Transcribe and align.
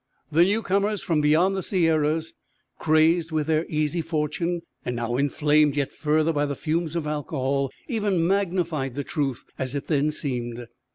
The 0.31 0.41
newcomers 0.41 1.03
from 1.03 1.21
beyond 1.21 1.55
the 1.55 1.61
Sierras, 1.61 2.33
crazed 2.79 3.31
with 3.31 3.45
their 3.45 3.67
easy 3.69 4.01
fortune, 4.01 4.63
and 4.83 4.95
now 4.95 5.15
inflamed 5.15 5.75
yet 5.75 5.91
further 5.91 6.33
by 6.33 6.47
the 6.47 6.55
fumes 6.55 6.95
of 6.95 7.05
alcohol, 7.05 7.69
even 7.87 8.25
magnified 8.25 8.95
the 8.95 9.03
truth, 9.03 9.43
as 9.59 9.75
it 9.75 9.85
then 9.89 10.09
seemed. 10.09 10.65